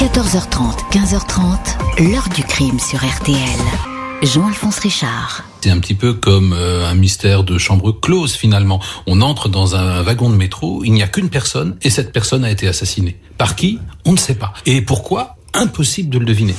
14h30, 0.00 0.78
15h30, 0.92 2.10
l'heure 2.10 2.26
du 2.34 2.42
crime 2.42 2.80
sur 2.80 2.98
RTL. 3.00 3.36
Jean-Alphonse 4.22 4.78
Richard. 4.78 5.44
C'est 5.60 5.68
un 5.68 5.78
petit 5.78 5.92
peu 5.92 6.14
comme 6.14 6.54
euh, 6.54 6.88
un 6.88 6.94
mystère 6.94 7.44
de 7.44 7.58
chambre 7.58 7.92
close 7.92 8.32
finalement. 8.32 8.80
On 9.06 9.20
entre 9.20 9.50
dans 9.50 9.76
un 9.76 10.00
wagon 10.00 10.30
de 10.30 10.36
métro, 10.36 10.84
il 10.84 10.92
n'y 10.94 11.02
a 11.02 11.06
qu'une 11.06 11.28
personne 11.28 11.76
et 11.82 11.90
cette 11.90 12.14
personne 12.14 12.46
a 12.46 12.50
été 12.50 12.66
assassinée. 12.66 13.20
Par 13.36 13.56
qui? 13.56 13.78
On 14.06 14.12
ne 14.12 14.16
sait 14.16 14.36
pas. 14.36 14.54
Et 14.64 14.80
pourquoi? 14.80 15.36
Impossible 15.52 16.08
de 16.08 16.18
le 16.18 16.24
deviner. 16.24 16.54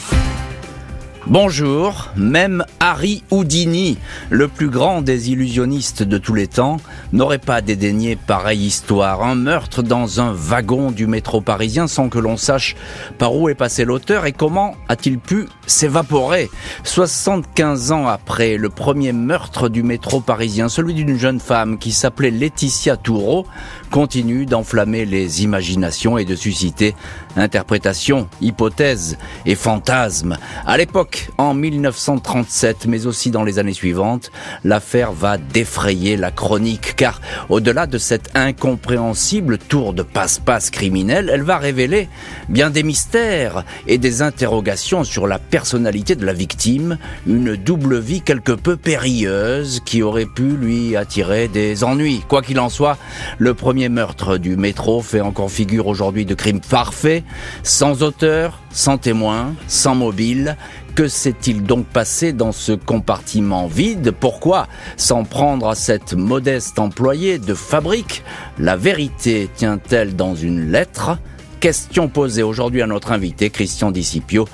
Bonjour, 1.28 2.10
même 2.16 2.66
Harry 2.80 3.24
Houdini, 3.30 4.00
le 4.32 4.48
plus 4.48 4.70
grand 4.70 5.04
des 5.04 5.30
illusionnistes 5.30 6.02
de 6.02 6.18
tous 6.18 6.34
les 6.34 6.48
temps, 6.48 6.78
n'aurait 7.14 7.38
pas 7.38 7.62
dédaigné 7.62 8.16
pareille 8.16 8.66
histoire. 8.66 9.22
Un 9.22 9.36
meurtre 9.36 9.84
dans 9.84 10.20
un 10.20 10.34
wagon 10.34 10.90
du 10.90 11.06
métro 11.06 11.40
parisien 11.40 11.86
sans 11.86 12.10
que 12.10 12.18
l'on 12.18 12.38
sache 12.38 12.76
par 13.20 13.36
où 13.36 13.50
est 13.50 13.56
passé 13.56 13.86
l'auteur 13.86 14.26
et 14.26 14.32
comment 14.32 14.76
a-t-il 14.88 15.20
pu 15.20 15.48
s'évaporer. 15.72 16.50
75 16.84 17.92
ans 17.92 18.08
après 18.08 18.58
le 18.58 18.70
premier 18.70 19.14
meurtre 19.14 19.70
du 19.70 19.84
métro 19.84 20.20
parisien, 20.20 20.70
celui 20.70 20.94
d'une 20.94 21.18
jeune 21.18 21.40
femme 21.40 21.78
qui 21.78 21.92
s'appelait 21.92 22.30
Laetitia 22.30 22.98
Toureau, 22.98 23.46
continue 23.90 24.46
d'enflammer 24.46 25.06
les 25.06 25.44
imaginations 25.44 26.18
et 26.18 26.26
de 26.26 26.36
susciter 26.36 26.94
interprétations, 27.38 28.28
hypothèses 28.42 29.18
et 29.46 29.56
fantasmes. 29.56 30.38
À 30.66 30.78
l'époque, 30.78 31.30
en 31.38 31.54
1937, 31.54 32.88
mais 32.88 33.06
aussi 33.06 33.32
dans 33.32 33.44
les 33.44 33.58
années 33.58 33.74
suivantes, 33.74 34.32
l'affaire 34.66 35.14
va 35.14 35.38
défrayer 35.38 36.18
la 36.18 36.32
chronique, 36.32 36.96
car 36.98 37.22
au-delà 37.50 37.88
de 37.88 37.98
cette 37.98 38.36
incompréhensible 38.36 39.58
tour 39.58 39.94
de 39.94 40.04
passe-passe 40.04 40.70
criminel, 40.70 41.30
elle 41.32 41.44
va 41.44 41.58
révéler 41.58 42.10
bien 42.50 42.70
des 42.70 42.84
mystères 42.84 43.64
et 43.88 43.98
des 43.98 44.22
interrogations 44.22 45.06
sur 45.06 45.28
la 45.28 45.40
personnalité 45.40 45.61
de 45.62 46.26
la 46.26 46.34
victime, 46.34 46.98
une 47.28 47.56
double 47.56 48.00
vie 48.00 48.22
quelque 48.22 48.52
peu 48.52 48.78
périlleuse 48.78 49.82
qui 49.86 50.02
aurait 50.02 50.26
pu 50.26 50.58
lui 50.58 50.96
attirer 50.96 51.48
des 51.48 51.84
ennuis. 51.84 52.22
Quoi 52.28 52.42
qu'il 52.42 52.60
en 52.60 52.70
soit, 52.70 52.98
le 53.38 53.54
premier 53.54 53.88
meurtre 53.88 54.38
du 54.38 54.58
métro 54.58 55.02
fait 55.02 55.22
encore 55.22 55.52
figure 55.52 55.88
aujourd'hui 55.88 56.26
de 56.26 56.34
crime 56.34 56.62
parfait, 56.62 57.24
sans 57.64 58.02
auteur, 58.04 58.60
sans 58.72 58.98
témoin, 58.98 59.54
sans 59.68 59.96
mobile. 59.96 60.58
Que 60.96 61.08
s'est-il 61.08 61.64
donc 61.64 61.86
passé 61.86 62.34
dans 62.34 62.52
ce 62.52 62.74
compartiment 62.74 63.68
vide? 63.68 64.12
Pourquoi 64.20 64.68
s'en 64.98 65.24
prendre 65.24 65.70
à 65.70 65.76
cette 65.76 66.14
modeste 66.14 66.80
employée 66.80 67.38
de 67.38 67.54
fabrique? 67.54 68.24
La 68.58 68.76
vérité 68.76 69.50
tient-elle 69.56 70.16
dans 70.16 70.36
une 70.36 70.72
lettre? 70.72 71.18
Question 71.62 72.10
posée 72.10 72.42
aujourd'hui 72.42 72.82
à 72.82 72.88
notre 72.88 73.12
invité 73.12 73.52
Christian 73.52 73.92
Discipio, 73.92 74.48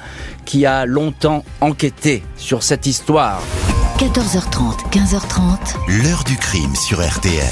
qui 0.44 0.66
a 0.66 0.86
longtemps 0.86 1.46
enquêté 1.62 2.22
sur 2.36 2.64
cette 2.64 2.86
histoire. 2.86 3.42
14h30, 3.98 4.92
15h30. 4.92 6.04
L'heure 6.04 6.26
du 6.26 6.36
crime 6.36 6.76
sur 6.76 7.00
RTL. 7.00 7.46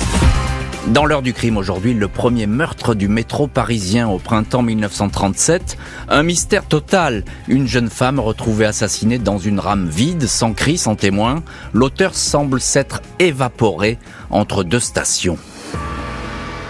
Dans 0.87 1.05
l'heure 1.05 1.21
du 1.21 1.31
crime 1.31 1.55
aujourd'hui, 1.55 1.93
le 1.93 2.09
premier 2.09 2.47
meurtre 2.47 2.95
du 2.95 3.07
métro 3.07 3.47
parisien 3.47 4.09
au 4.09 4.19
printemps 4.19 4.61
1937. 4.61 5.77
Un 6.09 6.23
mystère 6.23 6.65
total. 6.65 7.23
Une 7.47 7.65
jeune 7.65 7.89
femme 7.89 8.19
retrouvée 8.19 8.65
assassinée 8.65 9.19
dans 9.19 9.37
une 9.37 9.61
rame 9.61 9.87
vide, 9.87 10.27
sans 10.27 10.51
cri, 10.51 10.77
sans 10.77 10.95
témoin. 10.95 11.43
L'auteur 11.71 12.13
semble 12.13 12.59
s'être 12.59 13.01
évaporé 13.19 13.99
entre 14.29 14.65
deux 14.65 14.81
stations. 14.81 15.37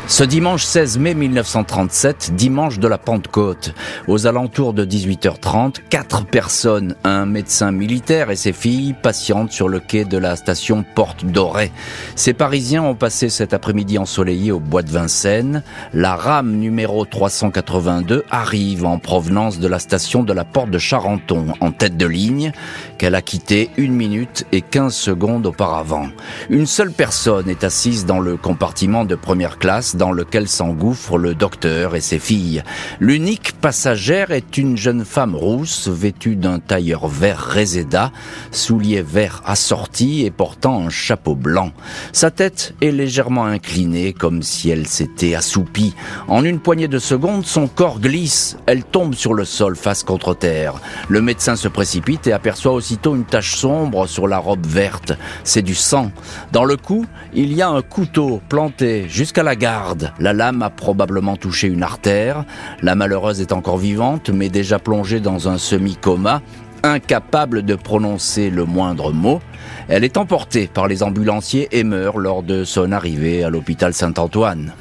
Ce 0.08 0.24
dimanche 0.24 0.64
16 0.64 1.00
mai 1.00 1.16
1937, 1.16 2.36
dimanche 2.36 2.78
de 2.78 2.88
la 2.88 3.00
Pentecôte, 3.00 3.74
aux 4.08 4.28
alentours 4.28 4.74
de 4.74 4.86
18h30, 4.86 5.78
quatre 5.90 6.26
personnes, 6.26 6.96
un 7.04 7.26
médecin 7.26 7.72
militaire 7.72 8.30
et 8.30 8.36
ses 8.36 8.54
filles, 8.54 8.94
patientent 9.02 9.52
sur 9.52 9.68
le 9.68 9.80
quai 9.80 10.06
de 10.06 10.20
la 10.20 10.36
station 10.36 10.86
Porte 10.94 11.26
Dorée. 11.26 11.72
Ces 12.16 12.34
Parisiens 12.34 12.84
ont 12.84 12.94
passé 12.94 13.30
cet 13.30 13.56
après-midi 13.56 13.98
ensoleillé 13.98 14.52
au 14.52 14.60
bois 14.60 14.84
de 14.84 14.92
Vincennes. 14.92 15.64
La 15.92 16.16
rame 16.16 16.52
numéro 16.52 17.04
382 17.06 18.26
arrive 18.30 18.86
en 18.86 19.00
provenance 19.00 19.60
de 19.60 19.68
la 19.68 19.80
station 19.80 20.22
de 20.22 20.34
la 20.34 20.46
Porte 20.46 20.70
de 20.70 20.78
Charenton, 20.78 21.48
en 21.62 21.72
tête 21.72 21.98
de 21.98 22.06
ligne, 22.06 22.52
qu'elle 22.98 23.16
a 23.16 23.22
quitté 23.22 23.70
une 23.78 23.94
minute 23.94 24.46
et 24.52 24.62
15 24.62 24.94
secondes 24.94 25.46
auparavant. 25.46 26.08
Une 26.50 26.66
seule 26.66 26.92
personne 26.92 27.50
est 27.50 27.64
assise 27.64 28.06
dans 28.06 28.20
le 28.20 28.38
compartiment 28.38 29.06
de 29.06 29.16
première 29.16 29.58
classe 29.58 29.96
dans 29.96 30.12
lequel 30.12 30.48
s'engouffrent 30.48 31.18
le 31.18 31.36
docteur 31.36 31.96
et 31.96 32.02
ses 32.02 32.20
filles. 32.20 32.64
L'unique 33.00 33.54
passagère 33.54 34.32
est 34.32 34.58
une 34.58 34.78
jeune 34.78 35.06
femme 35.06 35.36
rousse 35.36 35.88
vêtue 35.88 36.36
d'un 36.36 36.60
tailleur 36.60 37.08
vert 37.08 37.40
réséda, 37.40 38.12
souliers 38.52 39.02
verts 39.02 39.42
assortis 39.46 40.26
et 40.26 40.32
portant 40.32 40.86
un 40.86 40.90
chapeau 40.90 41.36
blanc. 41.36 41.72
Sa 42.12 42.32
tête 42.32 42.76
est 42.82 42.92
légèrement 42.92 43.46
inclinée 43.46 44.14
comme 44.14 44.44
si 44.44 44.70
elle 44.70 44.88
s'était 44.88 45.36
assoupie. 45.36 45.94
En 46.28 46.44
une 46.44 46.60
poignée 46.60 46.88
de 46.88 47.00
secondes, 47.00 47.46
son 47.46 47.68
corps 47.68 48.00
glisse. 48.00 48.58
Elle 48.66 48.84
tombe 48.84 49.16
sur 49.16 49.34
le 49.34 49.46
sol 49.46 49.76
face 49.76 50.04
contre 50.04 50.34
terre. 50.34 50.76
Le 51.10 51.22
médecin 51.22 51.56
se 51.56 51.68
précipite 51.68 52.28
et 52.28 52.34
aperçoit 52.34 52.74
aussitôt 52.86 53.16
une 53.16 53.26
tache 53.26 53.56
sombre 53.56 54.06
sur 54.06 54.28
la 54.28 54.38
robe 54.38 54.68
verte. 54.68 55.14
C'est 55.44 55.64
du 55.64 55.74
sang. 55.74 56.12
Dans 56.52 56.66
le 56.66 56.78
cou, 56.78 57.08
il 57.34 57.52
y 57.52 57.64
a 57.64 57.68
un 57.68 57.82
couteau 57.82 58.40
planté 58.48 59.10
jusqu'à 59.10 59.42
la 59.42 59.56
garde. 59.56 60.14
La 60.20 60.34
lame 60.34 60.62
a 60.62 60.70
probablement 60.70 61.36
touché 61.36 61.68
une 61.68 61.82
artère. 61.82 62.46
La 62.84 62.94
malheureuse 62.94 63.42
est 63.42 63.54
encore 63.54 63.80
vivante, 63.80 64.30
mais 64.30 64.50
déjà 64.50 64.78
plongée 64.78 65.20
dans 65.20 65.50
un 65.50 65.58
semi-coma, 65.58 66.44
incapable 66.84 67.64
de 67.64 67.74
prononcer 67.74 68.52
le 68.52 68.66
moindre 68.66 69.12
mot. 69.12 69.42
Elle 69.88 70.04
est 70.04 70.18
emportée 70.18 70.70
par 70.72 70.88
les 70.88 71.02
ambulanciers 71.02 71.68
et 71.72 71.84
meurt 71.84 72.18
lors 72.18 72.44
de 72.44 72.64
son 72.64 72.92
arrivée 72.92 73.44
à 73.44 73.50
l'hôpital 73.50 73.96
Saint-Antoine. 73.96 74.74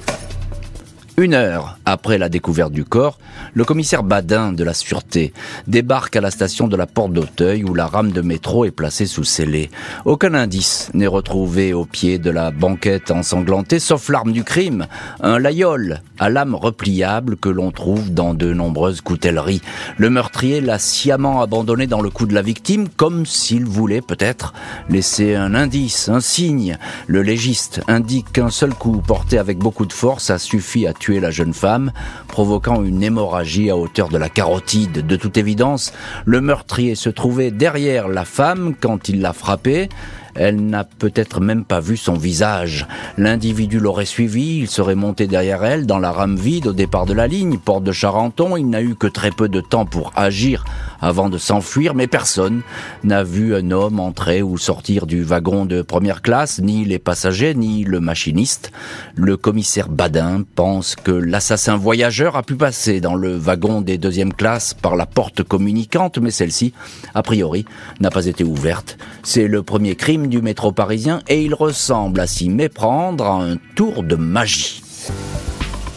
Une 1.16 1.34
heure 1.34 1.78
après 1.84 2.18
la 2.18 2.28
découverte 2.28 2.72
du 2.72 2.84
corps, 2.84 3.20
le 3.52 3.64
commissaire 3.64 4.02
Badin 4.02 4.52
de 4.52 4.64
la 4.64 4.74
Sûreté 4.74 5.32
débarque 5.68 6.16
à 6.16 6.20
la 6.20 6.32
station 6.32 6.66
de 6.66 6.76
la 6.76 6.88
Porte 6.88 7.12
d'Auteuil 7.12 7.62
où 7.62 7.72
la 7.72 7.86
rame 7.86 8.10
de 8.10 8.20
métro 8.20 8.64
est 8.64 8.72
placée 8.72 9.06
sous 9.06 9.22
scellé. 9.22 9.70
Aucun 10.06 10.34
indice 10.34 10.90
n'est 10.92 11.06
retrouvé 11.06 11.72
au 11.72 11.84
pied 11.84 12.18
de 12.18 12.30
la 12.30 12.50
banquette 12.50 13.12
ensanglantée, 13.12 13.78
sauf 13.78 14.08
l'arme 14.08 14.32
du 14.32 14.42
crime, 14.42 14.88
un 15.20 15.38
layol 15.38 16.02
à 16.18 16.30
lame 16.30 16.56
repliable 16.56 17.36
que 17.36 17.48
l'on 17.48 17.70
trouve 17.70 18.12
dans 18.12 18.34
de 18.34 18.52
nombreuses 18.52 19.00
coutelleries. 19.00 19.62
Le 19.98 20.10
meurtrier 20.10 20.60
l'a 20.60 20.80
sciemment 20.80 21.42
abandonné 21.42 21.86
dans 21.86 22.00
le 22.00 22.10
cou 22.10 22.26
de 22.26 22.34
la 22.34 22.42
victime, 22.42 22.88
comme 22.88 23.24
s'il 23.24 23.66
voulait 23.66 24.00
peut-être 24.00 24.52
laisser 24.88 25.36
un 25.36 25.54
indice, 25.54 26.08
un 26.08 26.20
signe. 26.20 26.76
Le 27.06 27.22
légiste 27.22 27.82
indique 27.86 28.32
qu'un 28.32 28.50
seul 28.50 28.74
coup 28.74 29.00
porté 29.06 29.38
avec 29.38 29.58
beaucoup 29.58 29.86
de 29.86 29.92
force 29.92 30.30
a 30.30 30.38
suffi 30.38 30.88
à 30.88 30.92
tuer 30.92 31.03
la 31.12 31.30
jeune 31.30 31.54
femme, 31.54 31.92
provoquant 32.28 32.82
une 32.82 33.02
hémorragie 33.02 33.70
à 33.70 33.76
hauteur 33.76 34.08
de 34.08 34.18
la 34.18 34.28
carotide. 34.28 35.06
De 35.06 35.16
toute 35.16 35.36
évidence, 35.36 35.92
le 36.24 36.40
meurtrier 36.40 36.94
se 36.94 37.10
trouvait 37.10 37.50
derrière 37.50 38.08
la 38.08 38.24
femme 38.24 38.74
quand 38.78 39.08
il 39.08 39.20
l'a 39.20 39.32
frappée. 39.32 39.88
Elle 40.34 40.66
n'a 40.66 40.82
peut-être 40.82 41.40
même 41.40 41.64
pas 41.64 41.78
vu 41.78 41.96
son 41.96 42.14
visage. 42.14 42.88
L'individu 43.18 43.78
l'aurait 43.78 44.04
suivi, 44.04 44.58
il 44.58 44.68
serait 44.68 44.96
monté 44.96 45.28
derrière 45.28 45.64
elle 45.64 45.86
dans 45.86 46.00
la 46.00 46.10
rame 46.10 46.36
vide 46.36 46.66
au 46.66 46.72
départ 46.72 47.06
de 47.06 47.12
la 47.12 47.28
ligne, 47.28 47.58
porte 47.58 47.84
de 47.84 47.92
Charenton. 47.92 48.56
Il 48.56 48.68
n'a 48.68 48.82
eu 48.82 48.96
que 48.96 49.06
très 49.06 49.30
peu 49.30 49.48
de 49.48 49.60
temps 49.60 49.86
pour 49.86 50.12
agir 50.16 50.64
avant 51.04 51.28
de 51.28 51.36
s'enfuir, 51.36 51.94
mais 51.94 52.06
personne 52.06 52.62
n'a 53.02 53.22
vu 53.22 53.54
un 53.54 53.70
homme 53.70 54.00
entrer 54.00 54.42
ou 54.42 54.56
sortir 54.56 55.06
du 55.06 55.22
wagon 55.22 55.66
de 55.66 55.82
première 55.82 56.22
classe, 56.22 56.60
ni 56.60 56.84
les 56.84 56.98
passagers, 56.98 57.54
ni 57.54 57.84
le 57.84 58.00
machiniste. 58.00 58.72
Le 59.14 59.36
commissaire 59.36 59.88
Badin 59.88 60.44
pense 60.54 60.96
que 60.96 61.10
l'assassin 61.10 61.76
voyageur 61.76 62.36
a 62.36 62.42
pu 62.42 62.56
passer 62.56 63.00
dans 63.00 63.16
le 63.16 63.36
wagon 63.36 63.82
des 63.82 63.98
deuxièmes 63.98 64.32
classes 64.32 64.72
par 64.72 64.96
la 64.96 65.06
porte 65.06 65.42
communicante, 65.42 66.18
mais 66.18 66.30
celle-ci, 66.30 66.72
a 67.14 67.22
priori, 67.22 67.66
n'a 68.00 68.10
pas 68.10 68.26
été 68.26 68.42
ouverte. 68.42 68.96
C'est 69.22 69.46
le 69.46 69.62
premier 69.62 69.96
crime 69.96 70.28
du 70.28 70.40
métro 70.40 70.72
parisien 70.72 71.20
et 71.28 71.42
il 71.42 71.54
ressemble 71.54 72.20
à 72.20 72.26
s'y 72.26 72.48
méprendre 72.48 73.26
à 73.26 73.42
un 73.42 73.56
tour 73.74 74.02
de 74.02 74.16
magie. 74.16 74.83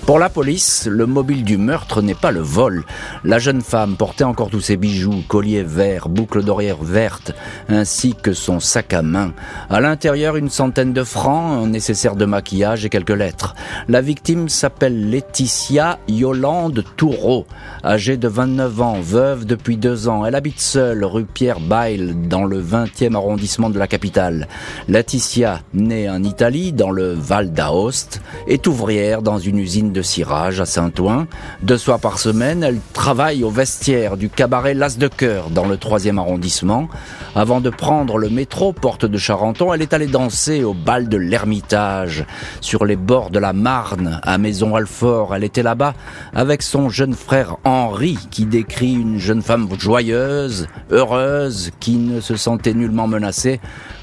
Pour 0.07 0.19
la 0.19 0.29
police, 0.29 0.87
le 0.89 1.05
mobile 1.05 1.43
du 1.43 1.57
meurtre 1.57 2.01
n'est 2.01 2.15
pas 2.15 2.31
le 2.31 2.39
vol. 2.39 2.85
La 3.25 3.39
jeune 3.39 3.59
femme 3.59 3.97
portait 3.97 4.23
encore 4.23 4.49
tous 4.49 4.61
ses 4.61 4.77
bijoux, 4.77 5.21
colliers 5.27 5.63
verts, 5.63 6.07
boucles 6.07 6.45
d'oreilles 6.45 6.73
vertes, 6.81 7.33
ainsi 7.67 8.15
que 8.15 8.31
son 8.31 8.61
sac 8.61 8.93
à 8.93 9.01
main. 9.01 9.33
À 9.69 9.81
l'intérieur, 9.81 10.37
une 10.37 10.49
centaine 10.49 10.93
de 10.93 11.03
francs, 11.03 11.67
nécessaire 11.67 12.15
de 12.15 12.23
maquillage 12.23 12.85
et 12.85 12.89
quelques 12.89 13.09
lettres. 13.09 13.53
La 13.89 13.99
victime 13.99 14.47
s'appelle 14.47 15.09
Laetitia 15.09 15.99
Yolande 16.07 16.85
Toureau, 16.95 17.45
âgée 17.83 18.15
de 18.15 18.29
29 18.29 18.81
ans, 18.81 19.01
veuve 19.01 19.45
depuis 19.45 19.75
deux 19.75 20.07
ans. 20.07 20.25
Elle 20.25 20.35
habite 20.35 20.61
seule 20.61 21.03
rue 21.03 21.25
Pierre 21.25 21.59
Bail, 21.59 22.15
dans 22.29 22.45
le 22.45 22.63
20e 22.63 23.13
arrondissement 23.13 23.69
de 23.69 23.77
la 23.77 23.87
capitale. 23.87 24.47
Laetitia, 24.87 25.63
née 25.73 26.09
en 26.09 26.23
Italie, 26.23 26.71
dans 26.71 26.91
le 26.91 27.11
Val 27.11 27.51
d'Aoste, 27.51 28.21
est 28.47 28.67
ouvrière 28.67 29.21
dans 29.21 29.37
une 29.37 29.59
usine 29.59 29.91
de 29.91 29.96
de 29.97 30.03
cirage 30.03 30.61
à 30.61 30.65
Saint-Ouen. 30.67 31.25
Deux 31.63 31.79
soirs 31.79 31.99
par 31.99 32.19
semaine, 32.19 32.61
elle 32.61 32.79
travaille 32.93 33.43
au 33.43 33.49
vestiaire 33.49 34.15
du 34.15 34.29
cabaret 34.29 34.75
L'As 34.75 34.99
de 34.99 35.07
Cœur 35.07 35.49
dans 35.49 35.65
le 35.65 35.77
troisième 35.77 36.19
arrondissement. 36.19 36.87
Avant 37.33 37.61
de 37.61 37.71
prendre 37.71 38.19
le 38.19 38.29
métro 38.29 38.73
porte 38.73 39.05
de 39.05 39.17
Charenton, 39.17 39.73
elle 39.73 39.81
est 39.81 39.93
allée 39.93 40.05
danser 40.05 40.63
au 40.63 40.75
bal 40.75 41.09
de 41.09 41.17
l'Ermitage 41.17 42.25
sur 42.61 42.85
les 42.85 42.95
bords 42.95 43.31
de 43.31 43.39
la 43.39 43.53
Marne 43.53 44.19
à 44.21 44.37
Maison-Alfort. 44.37 45.33
Elle 45.33 45.43
était 45.43 45.63
là-bas 45.63 45.95
avec 46.35 46.61
son 46.61 46.89
jeune 46.89 47.15
frère 47.15 47.57
Henri 47.63 48.19
qui 48.29 48.45
décrit 48.45 48.93
une 48.93 49.17
jeune 49.17 49.41
femme 49.41 49.67
joyeuse, 49.79 50.67
heureuse, 50.91 51.71
qui 51.79 51.95
ne 51.95 52.21
se 52.21 52.35
sentait 52.35 52.75
nullement 52.75 53.07
menacée. 53.07 53.59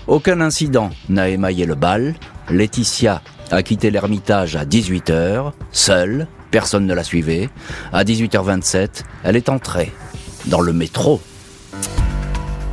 Aucun 0.08 0.40
incident 0.40 0.90
n'a 1.08 1.28
émaillé 1.28 1.66
le 1.66 1.76
bal. 1.76 2.14
Laetitia 2.50 3.22
a 3.54 3.62
quitté 3.62 3.90
l'ermitage 3.90 4.56
à 4.56 4.64
18h, 4.64 5.52
seule, 5.70 6.26
personne 6.50 6.86
ne 6.86 6.94
la 6.94 7.04
suivait. 7.04 7.48
À 7.92 8.04
18h27, 8.04 9.04
elle 9.22 9.36
est 9.36 9.48
entrée 9.48 9.92
dans 10.46 10.60
le 10.60 10.72
métro. 10.72 11.20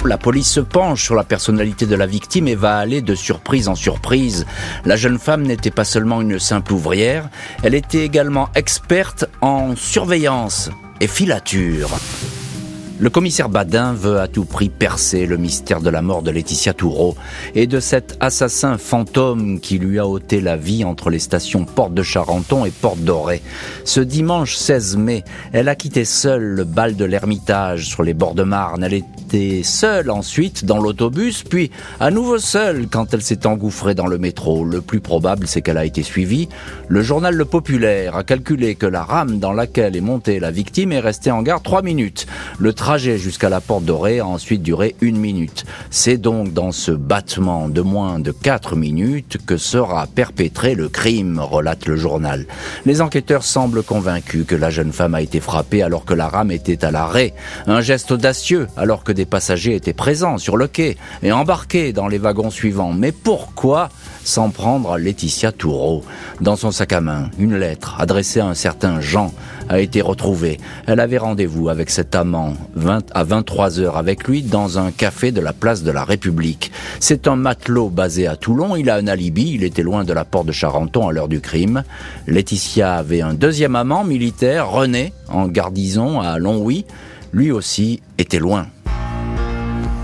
La 0.04 0.18
police 0.18 0.50
se 0.50 0.60
penche 0.60 1.04
sur 1.04 1.14
la 1.14 1.24
personnalité 1.24 1.86
de 1.86 1.96
la 1.96 2.08
victime 2.08 2.48
et 2.48 2.56
va 2.56 2.78
aller 2.78 3.02
de 3.02 3.14
surprise 3.14 3.68
en 3.68 3.76
surprise. 3.76 4.48
La 4.84 4.96
jeune 4.96 5.20
femme 5.20 5.44
n'était 5.44 5.70
pas 5.70 5.86
seulement 5.86 6.22
une 6.22 6.40
simple 6.40 6.74
ouvrière, 6.74 7.30
elle 7.62 7.76
était 7.76 8.04
également 8.04 8.50
experte 8.56 9.26
en 9.42 9.76
surveillance 9.76 10.72
et 11.00 11.08
filature. 11.08 11.92
Le 13.02 13.10
commissaire 13.10 13.50
Badin 13.50 13.94
veut 13.94 14.20
à 14.20 14.28
tout 14.28 14.46
prix 14.46 14.70
percer 14.70 15.26
le 15.26 15.36
mystère 15.36 15.82
de 15.82 15.90
la 15.90 16.04
mort 16.04 16.22
de 16.22 16.30
Laetitia 16.30 16.76
Toureau 16.76 17.16
et 17.56 17.66
de 17.66 17.80
cet 17.80 18.16
assassin 18.20 18.78
fantôme 18.78 19.60
qui 19.60 19.80
lui 19.80 19.98
a 19.98 20.06
ôté 20.06 20.40
la 20.40 20.56
vie 20.56 20.84
entre 20.84 21.10
les 21.10 21.18
stations 21.18 21.66
Porte 21.66 21.96
de 21.96 22.04
Charenton 22.04 22.64
et 22.64 22.70
Porte 22.70 23.00
Dorée. 23.00 23.42
Ce 23.86 24.02
dimanche 24.02 24.56
16 24.56 24.98
mai, 24.98 25.24
elle 25.52 25.68
a 25.68 25.74
quitté 25.74 26.06
seule 26.06 26.44
le 26.44 26.64
bal 26.64 26.96
de 26.96 27.04
l'Ermitage 27.04 27.88
sur 27.88 28.04
les 28.04 28.14
bords 28.14 28.36
de 28.36 28.44
Marne. 28.44 28.84
Elle 28.84 28.94
était 28.94 29.64
seule 29.64 30.12
ensuite 30.12 30.66
dans 30.66 30.78
l'autobus, 30.78 31.42
puis 31.42 31.72
à 32.00 32.12
nouveau 32.12 32.38
seule 32.38 32.86
quand 32.88 33.16
elle 33.16 33.24
s'est 33.24 33.48
engouffrée 33.48 33.96
dans 33.96 34.06
le 34.06 34.20
métro. 34.20 34.64
Le 34.64 34.80
plus 34.80 35.00
probable, 35.00 35.48
c'est 35.48 35.64
qu'elle 35.64 35.80
a 35.80 35.86
été 35.86 36.04
suivie. 36.04 36.50
Le 36.88 37.02
journal 37.02 37.34
Le 37.34 37.46
Populaire 37.46 38.16
a 38.16 38.24
calculé 38.24 38.76
que 38.76 38.86
la 38.86 39.02
rame 39.04 39.40
dans 39.40 39.54
laquelle 39.54 39.96
est 39.96 40.02
montée 40.02 40.40
la 40.40 40.52
victime 40.52 40.92
est 40.92 41.00
restée 41.00 41.32
en 41.32 41.42
gare 41.42 41.64
trois 41.64 41.82
minutes. 41.82 42.28
Le 42.60 42.74
trajet 42.92 43.18
jusqu'à 43.18 43.48
la 43.48 43.62
porte 43.62 43.86
dorée 43.86 44.20
a 44.20 44.28
ensuite 44.28 44.62
duré 44.64 44.98
une 45.00 45.16
minute. 45.16 45.64
C'est 45.92 46.18
donc 46.18 46.52
dans 46.52 46.74
ce 46.74 46.92
battement 46.92 47.70
de 47.70 47.80
moins 47.80 48.20
de 48.20 48.32
quatre 48.34 48.76
minutes 48.76 49.38
que 49.46 49.56
sera 49.56 50.08
perpétré 50.08 50.76
le 50.76 50.90
crime, 50.90 51.40
relate 51.40 51.86
le 51.86 51.96
journal. 51.96 52.46
Les 52.86 53.00
enquêteurs 53.00 53.44
semblent 53.44 53.82
convaincus 53.82 54.46
que 54.46 54.58
la 54.58 54.70
jeune 54.70 54.92
femme 54.92 55.16
a 55.16 55.22
été 55.22 55.40
frappée 55.40 55.84
alors 55.84 56.04
que 56.04 56.14
la 56.14 56.28
rame 56.28 56.52
était 56.52 56.84
à 56.84 56.92
l'arrêt. 56.92 57.34
Un 57.66 57.80
geste 57.80 58.12
audacieux 58.12 58.68
alors 58.76 59.06
que 59.06 59.14
des 59.14 59.26
passagers 59.26 59.74
étaient 59.74 59.94
présents 59.94 60.38
sur 60.38 60.58
le 60.58 60.68
quai 60.68 60.98
et 61.24 61.32
embarqués 61.32 61.94
dans 61.94 62.10
les 62.10 62.18
wagons 62.18 62.52
suivants. 62.52 62.92
Mais 62.92 63.14
pourquoi 63.14 63.88
s'en 64.26 64.50
prendre 64.50 64.92
à 64.92 64.98
Laetitia 64.98 65.54
Toureau? 65.54 66.04
Dans 66.42 66.58
son 66.58 66.72
sac 66.72 66.92
à 66.92 67.00
main, 67.00 67.30
une 67.40 67.56
lettre 67.56 67.96
adressée 68.00 68.42
à 68.42 68.48
un 68.48 68.54
certain 68.54 69.00
Jean 69.00 69.34
a 69.72 69.80
été 69.80 70.02
retrouvée. 70.02 70.60
Elle 70.86 71.00
avait 71.00 71.18
rendez-vous 71.18 71.70
avec 71.70 71.90
cet 71.90 72.14
amant 72.14 72.56
20 72.76 73.06
à 73.14 73.24
23 73.24 73.80
heures 73.80 73.96
avec 73.96 74.28
lui 74.28 74.42
dans 74.42 74.78
un 74.78 74.92
café 74.92 75.32
de 75.32 75.40
la 75.40 75.54
place 75.54 75.82
de 75.82 75.92
la 75.92 76.04
République. 76.04 76.74
C'est 77.00 77.26
un 77.26 77.38
matelot 77.38 77.90
basé 77.90 78.28
à 78.28 78.36
Toulon, 78.36 78.76
il 78.76 78.90
a 78.90 78.96
un 78.96 79.08
alibi, 79.08 79.54
il 79.54 79.64
était 79.64 79.82
loin 79.82 80.04
de 80.04 80.12
la 80.12 80.26
porte 80.26 80.48
de 80.48 80.52
Charenton 80.52 81.08
à 81.08 81.14
l'heure 81.14 81.30
du 81.30 81.40
crime. 81.40 81.84
Laetitia 82.28 82.96
avait 82.96 83.22
un 83.22 83.34
deuxième 83.34 83.78
amant 83.78 84.04
militaire, 84.04 84.70
René, 84.70 85.14
en 85.30 85.48
garnison 85.48 86.20
à 86.20 86.38
Longwy. 86.38 86.86
Lui 87.32 87.52
aussi 87.52 88.02
était 88.18 88.40
loin. 88.40 88.68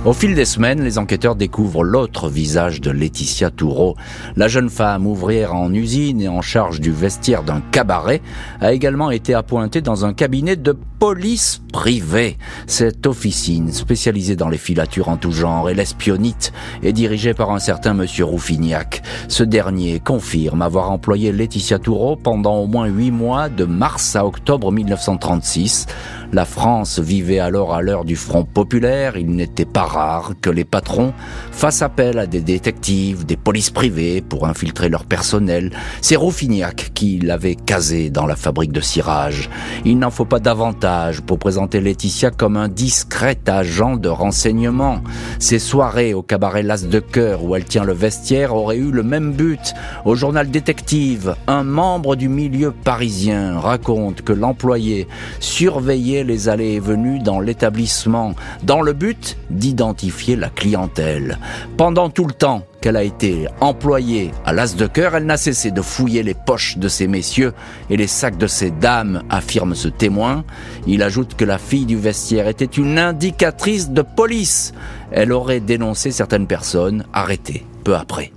Au 0.05 0.13
fil 0.13 0.35
des 0.35 0.45
semaines, 0.45 0.83
les 0.83 0.99
enquêteurs 0.99 1.35
découvrent 1.35 1.83
l'autre 1.83 2.29
visage 2.29 2.79
de 2.79 2.91
Laetitia 2.91 3.49
Toureau. 3.49 3.95
La 4.37 4.47
jeune 4.47 4.69
femme 4.69 5.05
ouvrière 5.05 5.53
en 5.53 5.73
usine 5.73 6.21
et 6.21 6.29
en 6.29 6.41
charge 6.41 6.79
du 6.79 6.91
vestiaire 6.91 7.43
d'un 7.43 7.61
cabaret 7.71 8.21
a 8.61 8.71
également 8.71 9.11
été 9.11 9.33
appointée 9.33 9.81
dans 9.81 10.05
un 10.05 10.13
cabinet 10.13 10.55
de 10.55 10.77
police 10.99 11.61
privée. 11.73 12.37
Cette 12.67 13.05
officine, 13.05 13.71
spécialisée 13.71 14.35
dans 14.35 14.49
les 14.49 14.57
filatures 14.57 15.09
en 15.09 15.17
tout 15.17 15.31
genre 15.31 15.69
et 15.69 15.73
l'espionnite, 15.73 16.53
est 16.83 16.93
dirigée 16.93 17.33
par 17.33 17.51
un 17.51 17.59
certain 17.59 17.93
monsieur 17.93 18.23
Rouffignac. 18.23 19.01
Ce 19.27 19.43
dernier 19.43 19.99
confirme 19.99 20.61
avoir 20.61 20.89
employé 20.89 21.31
Laetitia 21.31 21.79
Toureau 21.79 22.15
pendant 22.15 22.57
au 22.57 22.67
moins 22.67 22.87
huit 22.87 23.11
mois, 23.11 23.49
de 23.49 23.65
mars 23.65 24.15
à 24.15 24.25
octobre 24.25 24.71
1936. 24.71 25.87
La 26.33 26.43
France 26.43 26.99
vivait 26.99 27.39
alors 27.39 27.73
à 27.73 27.81
l'heure 27.81 28.03
du 28.03 28.17
Front 28.17 28.43
populaire. 28.43 29.15
Il 29.15 29.31
n'était 29.31 29.65
pas 29.65 29.85
rare 29.85 30.33
que 30.41 30.49
les 30.49 30.65
patrons 30.65 31.13
fassent 31.51 31.81
appel 31.81 32.19
à 32.19 32.27
des 32.27 32.41
détectives, 32.41 33.25
des 33.25 33.37
polices 33.37 33.69
privées 33.69 34.21
pour 34.21 34.45
infiltrer 34.45 34.89
leur 34.89 35.05
personnel. 35.05 35.71
C'est 36.01 36.17
Rouffignac 36.17 36.91
qui 36.93 37.19
l'avait 37.19 37.55
casé 37.55 38.09
dans 38.09 38.25
la 38.25 38.35
fabrique 38.35 38.73
de 38.73 38.81
cirage. 38.81 39.49
Il 39.85 39.99
n'en 39.99 40.11
faut 40.11 40.25
pas 40.25 40.39
davantage 40.39 41.21
pour 41.21 41.39
présenter 41.39 41.79
Laetitia 41.79 42.29
comme 42.29 42.57
un 42.57 42.67
discret 42.67 43.39
agent 43.47 43.95
de 43.95 44.09
renseignement. 44.09 45.01
Ces 45.39 45.59
soirées 45.59 46.13
au 46.13 46.23
cabaret 46.23 46.63
Las 46.63 46.87
de 46.87 46.99
Cœur 46.99 47.45
où 47.45 47.55
elle 47.55 47.65
tient 47.65 47.85
le 47.85 47.93
vestiaire 47.93 48.53
auraient 48.53 48.77
eu 48.77 48.91
le 48.91 49.03
même 49.03 49.31
but. 49.31 49.73
Au 50.03 50.15
journal 50.15 50.51
Détective, 50.51 51.35
un 51.47 51.63
membre 51.63 52.17
du 52.17 52.27
milieu 52.27 52.71
parisien 52.71 53.59
raconte 53.59 54.23
que 54.23 54.33
l'employé 54.33 55.07
surveillait 55.39 56.16
les 56.23 56.49
allées 56.49 56.73
et 56.73 56.79
venues 56.79 57.19
dans 57.19 57.39
l'établissement 57.39 58.33
dans 58.63 58.81
le 58.81 58.93
but 58.93 59.37
d'identifier 59.49 60.35
la 60.35 60.49
clientèle. 60.49 61.37
Pendant 61.77 62.09
tout 62.09 62.25
le 62.25 62.33
temps 62.33 62.63
qu'elle 62.81 62.97
a 62.97 63.03
été 63.03 63.47
employée 63.59 64.31
à 64.45 64.53
l'as 64.53 64.75
de 64.75 64.87
cœur, 64.87 65.15
elle 65.15 65.25
n'a 65.25 65.37
cessé 65.37 65.71
de 65.71 65.81
fouiller 65.81 66.23
les 66.23 66.33
poches 66.33 66.77
de 66.77 66.87
ces 66.87 67.07
messieurs 67.07 67.53
et 67.89 67.97
les 67.97 68.07
sacs 68.07 68.37
de 68.37 68.47
ces 68.47 68.71
dames, 68.71 69.23
affirme 69.29 69.75
ce 69.75 69.87
témoin. 69.87 70.43
Il 70.85 71.03
ajoute 71.03 71.35
que 71.35 71.45
la 71.45 71.57
fille 71.57 71.85
du 71.85 71.97
vestiaire 71.97 72.47
était 72.47 72.65
une 72.65 72.97
indicatrice 72.99 73.89
de 73.89 74.01
police. 74.01 74.73
Elle 75.11 75.31
aurait 75.31 75.59
dénoncé 75.59 76.11
certaines 76.11 76.47
personnes 76.47 77.05
arrêtées 77.13 77.65
peu 77.83 77.95
après. 77.95 78.31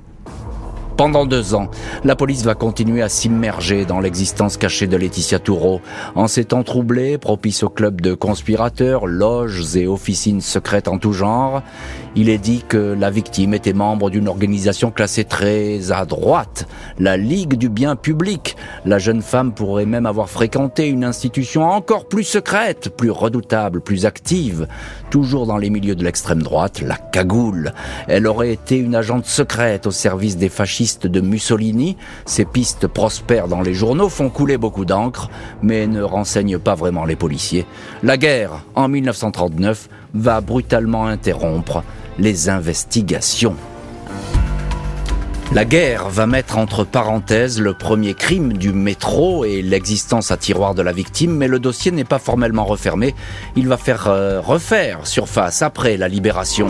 Pendant 1.00 1.24
deux 1.24 1.54
ans, 1.54 1.70
la 2.04 2.14
police 2.14 2.44
va 2.44 2.54
continuer 2.54 3.00
à 3.00 3.08
s'immerger 3.08 3.86
dans 3.86 4.00
l'existence 4.00 4.58
cachée 4.58 4.86
de 4.86 4.98
Laetitia 4.98 5.38
Toureau. 5.38 5.80
En 6.14 6.26
ces 6.26 6.44
temps 6.44 6.62
troublés, 6.62 7.16
propice 7.16 7.62
au 7.62 7.70
club 7.70 8.02
de 8.02 8.12
conspirateurs, 8.12 9.06
loges 9.06 9.74
et 9.76 9.86
officines 9.86 10.42
secrètes 10.42 10.88
en 10.88 10.98
tout 10.98 11.14
genre, 11.14 11.62
il 12.16 12.28
est 12.28 12.36
dit 12.36 12.62
que 12.68 12.76
la 12.76 13.08
victime 13.08 13.54
était 13.54 13.72
membre 13.72 14.10
d'une 14.10 14.28
organisation 14.28 14.90
classée 14.90 15.24
très 15.24 15.90
à 15.90 16.04
droite, 16.04 16.68
la 16.98 17.16
Ligue 17.16 17.54
du 17.54 17.70
bien 17.70 17.96
public. 17.96 18.56
La 18.84 18.98
jeune 18.98 19.22
femme 19.22 19.54
pourrait 19.54 19.86
même 19.86 20.04
avoir 20.04 20.28
fréquenté 20.28 20.88
une 20.88 21.04
institution 21.04 21.62
encore 21.62 22.08
plus 22.08 22.24
secrète, 22.24 22.94
plus 22.94 23.10
redoutable, 23.10 23.80
plus 23.80 24.04
active, 24.04 24.66
toujours 25.08 25.46
dans 25.46 25.56
les 25.56 25.70
milieux 25.70 25.94
de 25.94 26.04
l'extrême 26.04 26.42
droite, 26.42 26.82
la 26.82 26.96
cagoule. 26.96 27.72
Elle 28.06 28.26
aurait 28.26 28.52
été 28.52 28.76
une 28.76 28.96
agente 28.96 29.24
secrète 29.24 29.86
au 29.86 29.92
service 29.92 30.36
des 30.36 30.48
fascistes 30.48 30.89
de 30.98 31.20
Mussolini. 31.20 31.96
Ces 32.26 32.44
pistes 32.44 32.86
prospèrent 32.86 33.48
dans 33.48 33.60
les 33.60 33.74
journaux, 33.74 34.08
font 34.08 34.30
couler 34.30 34.58
beaucoup 34.58 34.84
d'encre, 34.84 35.30
mais 35.62 35.86
ne 35.86 36.02
renseignent 36.02 36.58
pas 36.58 36.74
vraiment 36.74 37.04
les 37.04 37.16
policiers. 37.16 37.66
La 38.02 38.16
guerre, 38.16 38.64
en 38.74 38.88
1939, 38.88 39.88
va 40.14 40.40
brutalement 40.40 41.06
interrompre 41.06 41.82
les 42.18 42.48
investigations. 42.48 43.56
La 45.52 45.64
guerre 45.64 46.08
va 46.10 46.28
mettre 46.28 46.58
entre 46.58 46.84
parenthèses 46.84 47.60
le 47.60 47.74
premier 47.74 48.14
crime 48.14 48.52
du 48.52 48.72
métro 48.72 49.44
et 49.44 49.62
l'existence 49.62 50.30
à 50.30 50.36
tiroir 50.36 50.76
de 50.76 50.82
la 50.82 50.92
victime, 50.92 51.32
mais 51.32 51.48
le 51.48 51.58
dossier 51.58 51.90
n'est 51.90 52.04
pas 52.04 52.20
formellement 52.20 52.64
refermé. 52.64 53.16
Il 53.56 53.66
va 53.66 53.76
faire 53.76 54.06
euh, 54.06 54.40
refaire 54.40 55.08
surface 55.08 55.62
après 55.62 55.96
la 55.96 56.06
libération. 56.06 56.68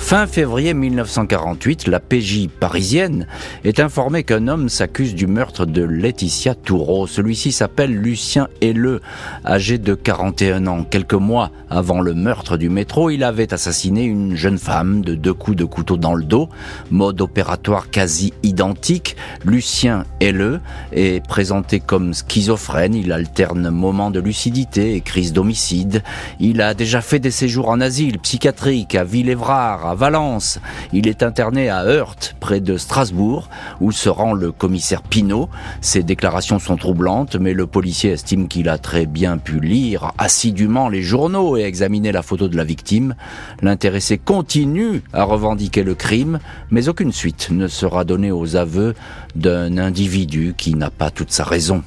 Fin 0.00 0.26
février 0.26 0.74
1948, 0.74 1.86
la 1.86 2.00
PJ 2.00 2.48
parisienne 2.48 3.28
est 3.62 3.78
informée 3.78 4.24
qu'un 4.24 4.48
homme 4.48 4.68
s'accuse 4.68 5.14
du 5.14 5.28
meurtre 5.28 5.66
de 5.66 5.84
Laetitia 5.84 6.56
Toureau. 6.56 7.06
Celui-ci 7.06 7.52
s'appelle 7.52 7.94
Lucien 7.94 8.48
Helleux, 8.60 9.02
âgé 9.46 9.78
de 9.78 9.94
41 9.94 10.66
ans. 10.66 10.82
Quelques 10.82 11.14
mois 11.14 11.52
avant 11.68 12.00
le 12.00 12.14
meurtre 12.14 12.56
du 12.56 12.68
métro, 12.70 13.10
il 13.10 13.22
avait 13.22 13.54
assassiné 13.54 14.02
une 14.02 14.34
jeune 14.34 14.58
femme 14.58 15.02
de 15.02 15.14
deux 15.14 15.34
coups 15.34 15.56
de 15.56 15.64
couteau 15.64 15.96
dans 15.96 16.14
le 16.14 16.24
dos. 16.24 16.48
Mode 16.90 17.20
opératoire 17.20 17.88
quasi 17.90 18.32
identique. 18.42 19.16
Lucien 19.44 20.04
Helleux 20.18 20.58
est 20.90 21.24
présenté 21.24 21.78
comme 21.78 22.14
schizophrène. 22.14 22.96
Il 22.96 23.12
alterne 23.12 23.70
moments 23.70 24.10
de 24.10 24.18
lucidité 24.18 24.96
et 24.96 25.02
crise 25.02 25.32
d'homicide. 25.32 26.02
Il 26.40 26.62
a 26.62 26.74
déjà 26.74 27.00
fait 27.00 27.20
des 27.20 27.30
séjours 27.30 27.68
en 27.68 27.80
asile 27.80 28.18
psychiatrique 28.18 28.96
à 28.96 29.04
Villévrard, 29.04 29.86
Valence. 29.94 30.60
Il 30.92 31.08
est 31.08 31.22
interné 31.22 31.68
à 31.68 31.84
Heurt, 31.84 32.36
près 32.40 32.60
de 32.60 32.76
Strasbourg, 32.76 33.48
où 33.80 33.92
se 33.92 34.08
rend 34.08 34.32
le 34.32 34.52
commissaire 34.52 35.02
Pinault. 35.02 35.48
Ses 35.80 36.02
déclarations 36.02 36.58
sont 36.58 36.76
troublantes, 36.76 37.36
mais 37.36 37.52
le 37.52 37.66
policier 37.66 38.10
estime 38.10 38.48
qu'il 38.48 38.68
a 38.68 38.78
très 38.78 39.06
bien 39.06 39.38
pu 39.38 39.60
lire 39.60 40.12
assidûment 40.18 40.88
les 40.88 41.02
journaux 41.02 41.56
et 41.56 41.62
examiner 41.62 42.12
la 42.12 42.22
photo 42.22 42.48
de 42.48 42.56
la 42.56 42.64
victime. 42.64 43.14
L'intéressé 43.62 44.18
continue 44.18 45.02
à 45.12 45.24
revendiquer 45.24 45.82
le 45.82 45.94
crime, 45.94 46.38
mais 46.70 46.88
aucune 46.88 47.12
suite 47.12 47.48
ne 47.50 47.68
sera 47.68 48.04
donnée 48.04 48.32
aux 48.32 48.56
aveux 48.56 48.94
d'un 49.34 49.78
individu 49.78 50.54
qui 50.56 50.74
n'a 50.74 50.90
pas 50.90 51.10
toute 51.10 51.32
sa 51.32 51.44
raison. 51.44 51.82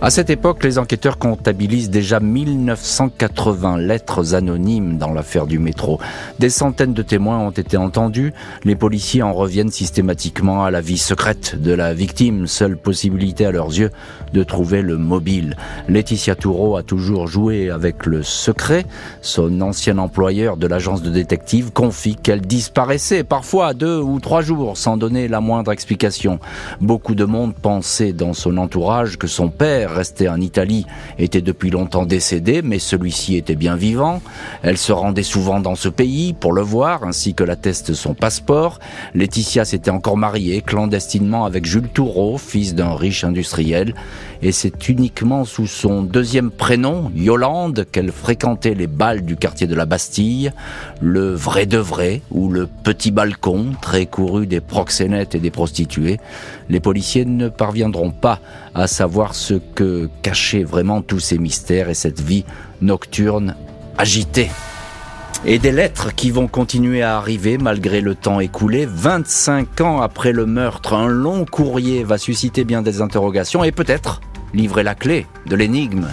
À 0.00 0.10
cette 0.10 0.28
époque, 0.28 0.64
les 0.64 0.78
enquêteurs 0.78 1.18
comptabilisent 1.18 1.88
déjà 1.88 2.20
1980 2.20 3.78
lettres 3.78 4.34
anonymes 4.34 4.98
dans 4.98 5.12
l'affaire 5.12 5.46
du 5.46 5.58
métro. 5.58 5.98
Des 6.38 6.50
centaines 6.50 6.92
de 6.92 7.02
témoins 7.02 7.38
ont 7.38 7.50
été 7.50 7.76
entendus. 7.76 8.34
Les 8.64 8.76
policiers 8.76 9.22
en 9.22 9.32
reviennent 9.32 9.70
systématiquement 9.70 10.64
à 10.64 10.70
la 10.70 10.80
vie 10.80 10.98
secrète 10.98 11.60
de 11.60 11.72
la 11.72 11.94
victime, 11.94 12.46
seule 12.46 12.76
possibilité 12.76 13.46
à 13.46 13.52
leurs 13.52 13.68
yeux 13.68 13.90
de 14.34 14.42
trouver 14.42 14.82
le 14.82 14.98
mobile. 14.98 15.56
Laetitia 15.88 16.34
Toureau 16.34 16.76
a 16.76 16.82
toujours 16.82 17.26
joué 17.26 17.70
avec 17.70 18.04
le 18.04 18.22
secret. 18.22 18.84
Son 19.22 19.60
ancien 19.60 19.98
employeur 19.98 20.56
de 20.56 20.66
l'agence 20.66 21.02
de 21.02 21.10
détective 21.10 21.72
confie 21.72 22.16
qu'elle 22.16 22.42
disparaissait 22.42 23.24
parfois 23.24 23.74
deux 23.74 24.00
ou 24.00 24.20
trois 24.20 24.42
jours 24.42 24.76
sans 24.76 24.96
donner 24.96 25.28
la 25.28 25.40
moindre 25.40 25.72
explication. 25.72 26.40
Beaucoup 26.80 27.14
de 27.14 27.24
monde 27.24 27.54
pensait 27.54 28.12
dans 28.12 28.34
son 28.34 28.56
entourage 28.58 29.16
que 29.16 29.28
son 29.28 29.48
père 29.48 29.83
restée 29.90 30.28
en 30.28 30.40
Italie, 30.40 30.86
était 31.18 31.40
depuis 31.40 31.70
longtemps 31.70 32.06
décédé, 32.06 32.62
mais 32.62 32.78
celui-ci 32.78 33.36
était 33.36 33.54
bien 33.54 33.76
vivant. 33.76 34.22
Elle 34.62 34.78
se 34.78 34.92
rendait 34.92 35.22
souvent 35.22 35.60
dans 35.60 35.74
ce 35.74 35.88
pays 35.88 36.32
pour 36.32 36.52
le 36.52 36.62
voir, 36.62 37.04
ainsi 37.04 37.34
que 37.34 37.44
l'atteste 37.44 37.94
son 37.94 38.14
passeport. 38.14 38.78
Laetitia 39.14 39.64
s'était 39.64 39.90
encore 39.90 40.16
mariée 40.16 40.62
clandestinement 40.62 41.44
avec 41.44 41.66
Jules 41.66 41.88
Toureau, 41.88 42.38
fils 42.38 42.74
d'un 42.74 42.94
riche 42.94 43.24
industriel, 43.24 43.94
et 44.44 44.52
c'est 44.52 44.90
uniquement 44.90 45.46
sous 45.46 45.66
son 45.66 46.02
deuxième 46.02 46.50
prénom, 46.50 47.10
Yolande, 47.16 47.86
qu'elle 47.90 48.12
fréquentait 48.12 48.74
les 48.74 48.86
bals 48.86 49.24
du 49.24 49.36
quartier 49.36 49.66
de 49.66 49.74
la 49.74 49.86
Bastille, 49.86 50.52
le 51.00 51.32
vrai 51.32 51.64
de 51.64 51.78
vrai, 51.78 52.20
ou 52.30 52.50
le 52.50 52.66
petit 52.66 53.10
balcon, 53.10 53.68
très 53.80 54.04
couru 54.04 54.46
des 54.46 54.60
proxénètes 54.60 55.34
et 55.34 55.38
des 55.38 55.50
prostituées. 55.50 56.20
Les 56.68 56.78
policiers 56.78 57.24
ne 57.24 57.48
parviendront 57.48 58.10
pas 58.10 58.38
à 58.74 58.86
savoir 58.86 59.34
ce 59.34 59.54
que 59.54 60.10
cachaient 60.20 60.62
vraiment 60.62 61.00
tous 61.00 61.20
ces 61.20 61.38
mystères 61.38 61.88
et 61.88 61.94
cette 61.94 62.20
vie 62.20 62.44
nocturne 62.82 63.56
agitée. 63.96 64.50
Et 65.46 65.58
des 65.58 65.72
lettres 65.72 66.14
qui 66.14 66.30
vont 66.30 66.48
continuer 66.48 67.00
à 67.00 67.16
arriver 67.16 67.56
malgré 67.56 68.02
le 68.02 68.14
temps 68.14 68.40
écoulé. 68.40 68.86
25 68.86 69.80
ans 69.80 70.02
après 70.02 70.32
le 70.32 70.44
meurtre, 70.44 70.92
un 70.92 71.08
long 71.08 71.46
courrier 71.46 72.04
va 72.04 72.18
susciter 72.18 72.64
bien 72.64 72.82
des 72.82 73.00
interrogations 73.00 73.64
et 73.64 73.72
peut-être 73.72 74.20
livrer 74.54 74.84
la 74.84 74.94
clé 74.94 75.26
de 75.46 75.56
l'énigme. 75.56 76.08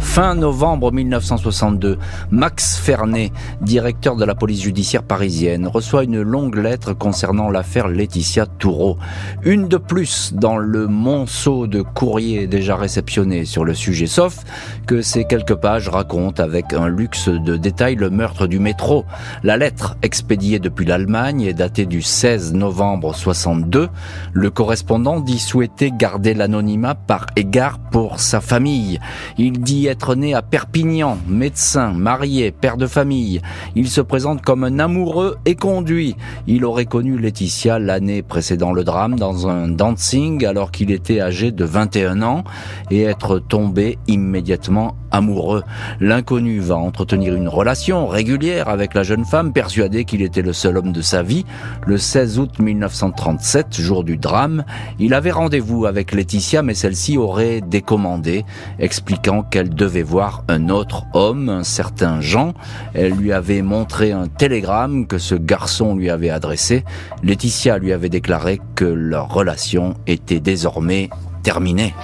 Fin 0.00 0.34
novembre 0.34 0.90
1962, 0.90 1.98
Max 2.30 2.78
Fernet, 2.78 3.30
directeur 3.60 4.16
de 4.16 4.24
la 4.24 4.34
police 4.34 4.62
judiciaire 4.62 5.04
parisienne, 5.04 5.68
reçoit 5.68 6.04
une 6.04 6.22
longue 6.22 6.56
lettre 6.56 6.94
concernant 6.94 7.48
l'affaire 7.48 7.86
Laetitia 7.86 8.46
Toureau. 8.46 8.96
Une 9.44 9.68
de 9.68 9.76
plus 9.76 10.32
dans 10.34 10.56
le 10.56 10.88
monceau 10.88 11.66
de 11.66 11.82
courriers 11.82 12.46
déjà 12.46 12.76
réceptionnés 12.76 13.44
sur 13.44 13.64
le 13.64 13.74
sujet, 13.74 14.06
sauf 14.06 14.38
que 14.86 15.02
ces 15.02 15.26
quelques 15.26 15.54
pages 15.54 15.88
racontent 15.88 16.42
avec 16.42 16.72
un 16.72 16.88
luxe 16.88 17.28
de 17.28 17.56
détails 17.56 17.94
le 17.94 18.10
meurtre 18.10 18.46
du 18.46 18.58
métro. 18.58 19.04
La 19.44 19.58
lettre, 19.58 19.96
expédiée 20.02 20.58
depuis 20.58 20.86
l'Allemagne, 20.86 21.42
est 21.42 21.54
datée 21.54 21.86
du 21.86 22.02
16 22.02 22.54
novembre 22.54 23.14
62. 23.14 23.88
Le 24.32 24.50
correspondant 24.50 25.20
dit 25.20 25.38
souhaiter 25.38 25.92
garder 25.94 26.34
l'anonymat 26.34 26.94
par 26.94 27.26
égard 27.36 27.78
pour 27.78 28.18
sa 28.18 28.40
famille. 28.40 28.98
Il 29.38 29.60
dit 29.60 29.89
être 29.90 30.14
né 30.14 30.34
à 30.34 30.42
Perpignan, 30.42 31.18
médecin, 31.28 31.92
marié, 31.92 32.52
père 32.52 32.76
de 32.76 32.86
famille. 32.86 33.42
Il 33.74 33.88
se 33.88 34.00
présente 34.00 34.42
comme 34.42 34.64
un 34.64 34.78
amoureux 34.78 35.36
et 35.44 35.56
conduit. 35.56 36.16
Il 36.46 36.64
aurait 36.64 36.86
connu 36.86 37.18
Laetitia 37.18 37.78
l'année 37.78 38.22
précédant 38.22 38.72
le 38.72 38.84
drame 38.84 39.18
dans 39.18 39.48
un 39.48 39.68
dancing 39.68 40.44
alors 40.46 40.70
qu'il 40.70 40.90
était 40.90 41.20
âgé 41.20 41.50
de 41.50 41.64
21 41.64 42.22
ans 42.22 42.44
et 42.90 43.02
être 43.02 43.38
tombé 43.38 43.98
immédiatement 44.06 44.96
amoureux. 45.10 45.64
L'inconnu 46.00 46.60
va 46.60 46.76
entretenir 46.76 47.34
une 47.34 47.48
relation 47.48 48.06
régulière 48.06 48.68
avec 48.68 48.94
la 48.94 49.02
jeune 49.02 49.24
femme 49.24 49.52
persuadée 49.52 50.04
qu'il 50.04 50.22
était 50.22 50.42
le 50.42 50.52
seul 50.52 50.78
homme 50.78 50.92
de 50.92 51.02
sa 51.02 51.22
vie. 51.22 51.44
Le 51.86 51.98
16 51.98 52.38
août 52.38 52.58
1937, 52.58 53.80
jour 53.80 54.04
du 54.04 54.16
drame, 54.16 54.64
il 54.98 55.14
avait 55.14 55.32
rendez-vous 55.32 55.86
avec 55.86 56.12
Laetitia 56.12 56.62
mais 56.62 56.74
celle-ci 56.74 57.18
aurait 57.18 57.60
décommandé, 57.60 58.44
expliquant 58.78 59.42
qu'elle 59.42 59.70
devait 59.80 60.02
voir 60.02 60.44
un 60.48 60.68
autre 60.68 61.06
homme, 61.14 61.48
un 61.48 61.64
certain 61.64 62.20
Jean. 62.20 62.52
Elle 62.92 63.14
lui 63.14 63.32
avait 63.32 63.62
montré 63.62 64.12
un 64.12 64.26
télégramme 64.26 65.06
que 65.06 65.16
ce 65.16 65.34
garçon 65.34 65.96
lui 65.96 66.10
avait 66.10 66.28
adressé. 66.28 66.84
Laetitia 67.22 67.78
lui 67.78 67.94
avait 67.94 68.10
déclaré 68.10 68.60
que 68.74 68.84
leur 68.84 69.32
relation 69.32 69.94
était 70.06 70.38
désormais 70.38 71.08
terminée. 71.42 71.94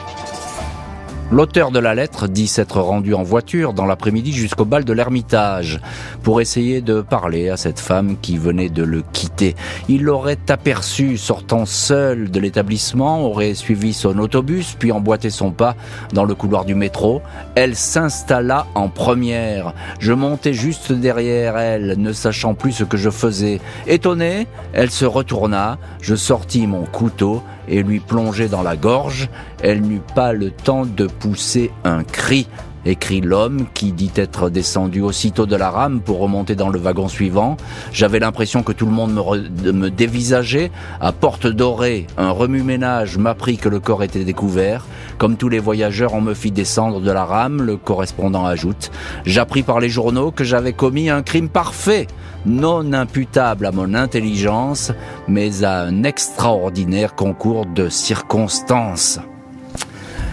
L'auteur 1.32 1.72
de 1.72 1.80
la 1.80 1.96
lettre 1.96 2.28
dit 2.28 2.46
s'être 2.46 2.80
rendu 2.80 3.12
en 3.12 3.24
voiture 3.24 3.72
dans 3.72 3.84
l'après-midi 3.84 4.32
jusqu'au 4.32 4.64
bal 4.64 4.84
de 4.84 4.92
l'Ermitage 4.92 5.80
pour 6.22 6.40
essayer 6.40 6.80
de 6.80 7.00
parler 7.00 7.48
à 7.48 7.56
cette 7.56 7.80
femme 7.80 8.16
qui 8.22 8.38
venait 8.38 8.68
de 8.68 8.84
le 8.84 9.02
quitter. 9.12 9.56
Il 9.88 10.04
l'aurait 10.04 10.38
aperçu 10.48 11.16
sortant 11.16 11.66
seul 11.66 12.30
de 12.30 12.38
l'établissement, 12.38 13.26
aurait 13.26 13.54
suivi 13.54 13.92
son 13.92 14.20
autobus 14.20 14.76
puis 14.78 14.92
emboîté 14.92 15.30
son 15.30 15.50
pas 15.50 15.74
dans 16.12 16.24
le 16.24 16.36
couloir 16.36 16.64
du 16.64 16.76
métro. 16.76 17.22
Elle 17.56 17.74
s'installa 17.74 18.68
en 18.76 18.88
première. 18.88 19.74
Je 19.98 20.12
montais 20.12 20.54
juste 20.54 20.92
derrière 20.92 21.58
elle, 21.58 21.96
ne 21.98 22.12
sachant 22.12 22.54
plus 22.54 22.70
ce 22.70 22.84
que 22.84 22.96
je 22.96 23.10
faisais. 23.10 23.60
Étonnée, 23.88 24.46
elle 24.72 24.92
se 24.92 25.04
retourna, 25.04 25.78
je 26.00 26.14
sortis 26.14 26.68
mon 26.68 26.84
couteau 26.84 27.42
et 27.68 27.82
lui 27.82 28.00
plongeai 28.00 28.48
dans 28.48 28.62
la 28.62 28.76
gorge. 28.76 29.28
Elle 29.62 29.82
n'eut 29.82 30.02
pas 30.14 30.32
le 30.32 30.50
temps 30.50 30.86
de 30.86 31.06
pousser 31.06 31.70
un 31.84 32.04
cri 32.04 32.46
écrit 32.86 33.20
l'homme 33.20 33.66
qui 33.74 33.92
dit 33.92 34.12
être 34.16 34.50
descendu 34.50 35.00
aussitôt 35.00 35.46
de 35.46 35.56
la 35.56 35.70
rame 35.70 36.00
pour 36.00 36.18
remonter 36.18 36.54
dans 36.54 36.68
le 36.68 36.78
wagon 36.78 37.08
suivant. 37.08 37.56
J'avais 37.92 38.18
l'impression 38.18 38.62
que 38.62 38.72
tout 38.72 38.86
le 38.86 38.92
monde 38.92 39.12
me, 39.12 39.90
dévisageait. 39.90 40.70
À 41.00 41.12
porte 41.12 41.46
dorée, 41.46 42.06
un 42.16 42.30
remue-ménage 42.30 43.18
m'apprit 43.18 43.56
que 43.56 43.68
le 43.68 43.80
corps 43.80 44.02
était 44.02 44.24
découvert. 44.24 44.86
Comme 45.18 45.36
tous 45.36 45.48
les 45.48 45.58
voyageurs, 45.58 46.14
on 46.14 46.20
me 46.20 46.34
fit 46.34 46.50
descendre 46.50 47.00
de 47.00 47.10
la 47.10 47.24
rame, 47.24 47.62
le 47.62 47.76
correspondant 47.76 48.44
ajoute. 48.44 48.90
J'appris 49.24 49.62
par 49.62 49.80
les 49.80 49.88
journaux 49.88 50.30
que 50.30 50.44
j'avais 50.44 50.72
commis 50.72 51.10
un 51.10 51.22
crime 51.22 51.48
parfait, 51.48 52.06
non 52.44 52.92
imputable 52.92 53.66
à 53.66 53.72
mon 53.72 53.94
intelligence, 53.94 54.92
mais 55.28 55.64
à 55.64 55.82
un 55.82 56.02
extraordinaire 56.02 57.14
concours 57.14 57.66
de 57.66 57.88
circonstances. 57.88 59.20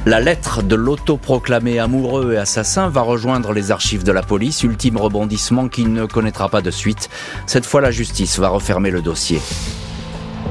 La 0.06 0.20
lettre 0.20 0.62
de 0.62 0.76
l'autoproclamé 0.76 1.80
amoureux 1.80 2.34
et 2.34 2.38
assassin 2.38 2.90
va 2.90 3.00
rejoindre 3.00 3.54
les 3.54 3.72
archives 3.72 4.04
de 4.04 4.12
la 4.12 4.22
police, 4.22 4.64
ultime 4.64 4.98
rebondissement 4.98 5.70
qui 5.70 5.86
ne 5.86 6.06
connaîtra 6.06 6.50
pas 6.50 6.62
de 6.62 6.72
suite. 6.72 7.10
Cette 7.46 7.66
fois, 7.66 7.80
la 7.80 7.90
justice 7.90 8.38
va 8.38 8.50
refermer 8.50 8.92
le 8.92 9.02
dossier. 9.02 9.40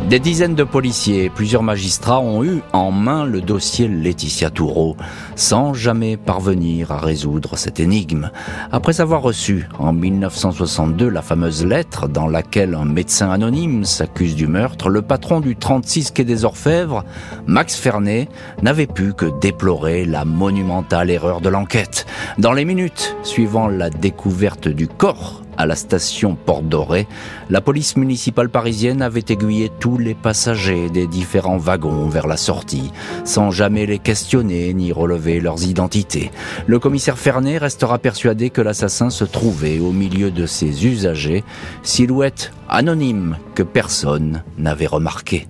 Des 0.09 0.19
dizaines 0.19 0.55
de 0.55 0.65
policiers 0.65 1.25
et 1.25 1.31
plusieurs 1.31 1.63
magistrats 1.63 2.21
ont 2.21 2.45
eu 2.45 2.61
en 2.73 2.91
main 2.91 3.25
le 3.25 3.41
dossier 3.41 3.89
Laetitia 3.89 4.51
Toureau, 4.51 4.97
sans 5.37 5.73
jamais 5.73 6.19
parvenir 6.19 6.93
à 6.93 6.99
résoudre 6.99 7.57
cette 7.57 7.81
énigme. 7.81 8.31
Après 8.73 9.01
avoir 9.01 9.23
reçu 9.23 9.69
en 9.79 9.93
1962 9.93 11.09
la 11.09 11.23
fameuse 11.23 11.65
lettre 11.65 12.09
dans 12.09 12.27
laquelle 12.27 12.75
un 12.75 12.85
médecin 12.85 13.31
anonyme 13.31 13.85
s'accuse 13.85 14.35
du 14.35 14.47
meurtre, 14.47 14.91
le 14.91 15.01
patron 15.01 15.41
du 15.41 15.57
36 15.57 16.11
quai 16.11 16.25
des 16.25 16.45
Orfèvres, 16.45 17.05
Max 17.47 17.77
Fernet, 17.77 18.29
n'avait 18.61 18.87
pu 18.87 19.15
que 19.15 19.27
déplorer 19.41 20.05
la 20.05 20.27
monumentale 20.27 21.11
erreur 21.11 21.41
de 21.41 21.49
l'enquête. 21.49 22.07
Dans 22.37 22.53
les 22.53 22.67
minutes 22.67 23.17
suivant 23.23 23.69
la 23.69 23.89
découverte 23.89 24.69
du 24.69 24.89
corps 24.89 25.42
à 25.57 25.67
la 25.67 25.77
station 25.77 26.35
Porte 26.35 26.69
Dorée, 26.69 27.07
la 27.51 27.61
police 27.61 27.97
municipale 27.97 28.49
parisienne 28.49 29.03
avait 29.03 29.25
aiguillé 29.29 29.71
tous 29.81 29.99
les 29.99 30.15
passagers 30.15 30.91
des 30.91 31.07
différents 31.07 31.59
wagons 31.59 32.09
vers 32.09 32.27
la 32.27 32.37
sortie, 32.37 32.93
sans 33.25 33.51
jamais 33.51 33.87
les 33.87 33.99
questionner 33.99 34.73
ni 34.75 34.93
relever 34.93 35.41
leurs 35.41 35.65
identités. 35.65 36.31
Le 36.67 36.79
commissaire 36.79 37.19
Fernet 37.19 37.59
restera 37.59 37.99
persuadé 37.99 38.51
que 38.51 38.61
l'assassin 38.61 39.11
se 39.11 39.25
trouvait 39.25 39.79
au 39.79 39.93
milieu 39.93 40.31
de 40.31 40.47
ses 40.47 40.87
usagers, 40.87 41.45
silhouette 41.83 42.53
anonyme 42.69 43.37
que 43.55 43.63
personne 43.63 44.43
n'avait 44.59 44.87
remarquée. 44.87 45.49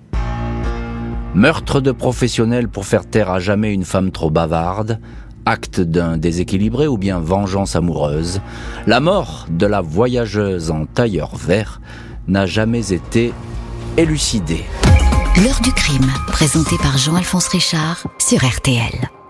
Meurtre 1.34 1.80
de 1.80 1.92
professionnel 1.92 2.68
pour 2.68 2.84
faire 2.84 3.08
taire 3.08 3.30
à 3.30 3.40
jamais 3.40 3.72
une 3.72 3.86
femme 3.86 4.10
trop 4.10 4.30
bavarde, 4.30 5.00
acte 5.46 5.80
d'un 5.80 6.16
déséquilibré 6.16 6.86
ou 6.86 6.96
bien 6.96 7.18
vengeance 7.18 7.76
amoureuse, 7.76 8.40
la 8.86 9.00
mort 9.00 9.46
de 9.50 9.66
la 9.66 9.80
voyageuse 9.80 10.70
en 10.70 10.86
tailleur 10.86 11.36
vert 11.36 11.80
n'a 12.28 12.46
jamais 12.46 12.92
été 12.92 13.32
élucidée. 13.96 14.64
L'heure 15.42 15.60
du 15.62 15.72
crime, 15.72 16.10
présenté 16.28 16.76
par 16.78 16.98
Jean-Alphonse 16.98 17.48
Richard 17.48 18.06
sur 18.18 18.44
RTL. 18.44 19.21